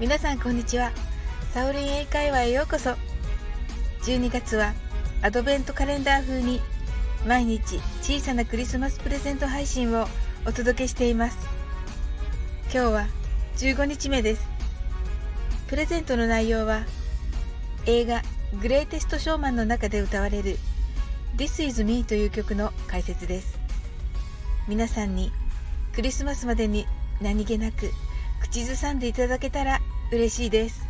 [0.00, 0.90] 皆さんこんにちは。
[1.52, 2.94] サオリン英会話へようこそ。
[4.04, 4.72] 12月は
[5.20, 6.62] アドベントカレンダー風に
[7.26, 10.06] 毎日小さなクリスマスプレゼント配信を
[10.46, 11.36] お届けしています。
[12.72, 13.06] 今日は
[13.58, 14.48] 15日目です。
[15.68, 16.86] プレゼントの内容は
[17.84, 18.22] 映画
[18.62, 20.56] グレイテストショーマンの中で歌われる
[21.36, 23.58] This is me という曲の解説です。
[24.66, 25.30] 皆さんに
[25.94, 26.86] クリスマスまでに
[27.20, 27.90] 何気なく
[28.50, 29.78] 口ずさんでいただけたら
[30.10, 30.84] 嬉しいです。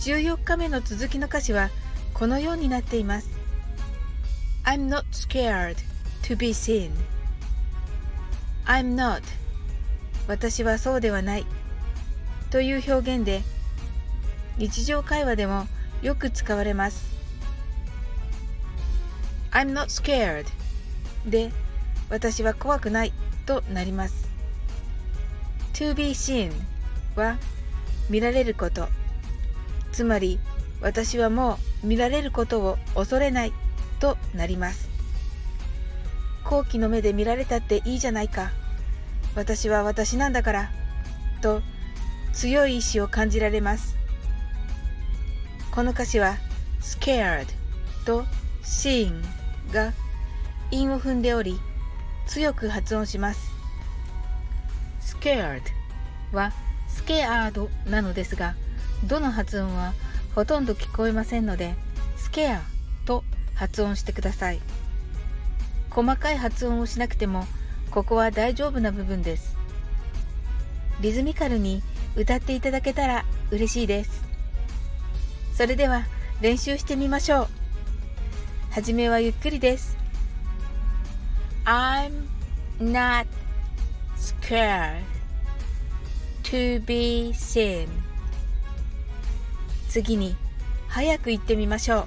[0.00, 1.70] 14日目の続きの歌詞は
[2.12, 3.30] このようになっています。
[4.64, 5.76] I'm not scared
[6.24, 6.90] to be seen.
[8.64, 9.22] I'm not.
[10.26, 11.46] 私はそうではない。
[12.50, 13.42] という表現で
[14.58, 15.68] 日常会話でも
[16.02, 17.06] よく使われます。
[19.52, 20.46] I'm not scared.
[21.24, 21.52] で
[22.10, 23.12] 私は怖くない
[23.46, 24.25] となります。
[25.76, 26.50] To be seen
[27.16, 27.36] は
[28.08, 28.88] 見られること。
[29.92, 30.40] つまり
[30.80, 33.52] 私はもう見られることを恐れない
[34.00, 34.88] となります。
[36.44, 38.52] 好奇の目で見られたっていいじゃないか。
[39.34, 40.70] 私は私なんだから。
[41.42, 41.60] と
[42.32, 43.96] 強い意志を感じられます。
[45.72, 46.38] この歌詞は
[46.80, 47.46] scared
[48.06, 48.24] と
[48.62, 49.22] seen
[49.74, 49.92] が
[50.70, 51.60] 韻を踏んでおり
[52.26, 53.55] 強く発音します。
[55.06, 55.62] Scared
[56.32, 56.52] は
[56.88, 58.56] scared なのですが
[59.04, 59.94] どの発音は
[60.34, 61.74] ほとんど聞こえませんので
[62.18, 62.60] scare
[63.06, 64.60] と発音してください。
[65.90, 67.46] 細かい発音をしなくても
[67.90, 69.56] ここは大丈夫な部分です。
[71.00, 71.82] リズミカルに
[72.16, 74.22] 歌っていただけたら嬉しいです。
[75.54, 76.04] それでは
[76.42, 77.48] 練習してみましょう。
[78.72, 79.96] はじめはゆっくりです。
[81.64, 82.12] I'm
[82.78, 83.26] not
[84.26, 85.02] square
[86.42, 87.86] to be seen
[89.88, 90.36] 次に
[90.88, 92.06] 早く言ってみましょう。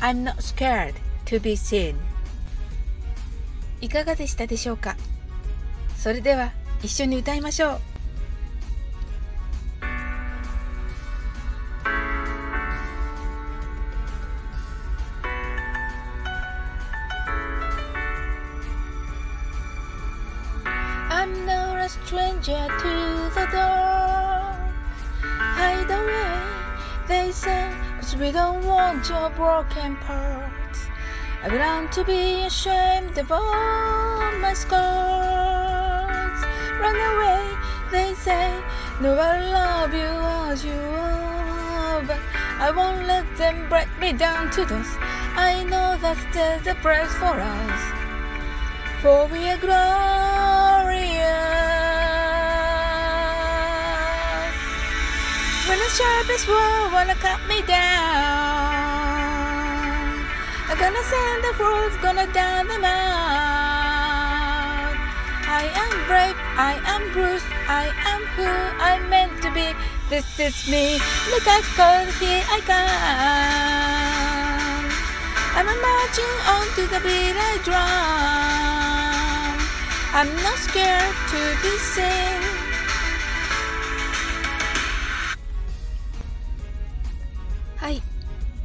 [0.00, 0.94] I'm not scared
[1.26, 1.94] to be seen
[3.80, 4.96] いかがでしたでしょうか？
[5.96, 6.52] それでは
[6.82, 7.80] 一緒に歌いましょう。
[22.12, 22.94] Stranger to
[23.34, 24.60] the dark.
[25.22, 30.80] Hide away, they say, cause we don't want your broken parts.
[31.42, 36.40] I belong to be ashamed of all my scars.
[36.82, 37.44] Run away,
[37.90, 38.60] they say,
[39.00, 40.12] no, I love you
[40.52, 42.20] as you are, but
[42.60, 44.98] I won't let them break me down to dust.
[45.00, 48.02] I know that there's a price for us
[49.00, 50.31] for we are glorious.
[55.92, 57.82] Sharpest world wanna cut me down,
[60.68, 64.02] I'm gonna send the world's gonna down them out.
[65.60, 68.48] I am brave, I am bruised, I am who
[68.80, 69.74] I'm meant to be.
[70.08, 70.98] This is me.
[71.30, 73.52] Look out, cause here I come.
[75.58, 79.56] I'm marching on to the beat I drum.
[80.18, 82.61] I'm not scared to be seen.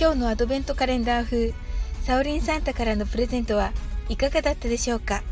[0.00, 1.52] 今日のアドベントカレンダー風、
[2.04, 3.72] サオリンサンタからのプレゼントは
[4.08, 5.24] いかがだったでしょうか？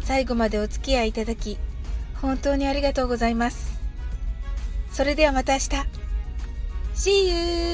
[0.00, 1.58] 最後までお付き合いいただき、
[2.22, 3.78] 本当にありがとうございます。
[4.90, 5.68] それではまた明日。
[6.94, 7.71] See you!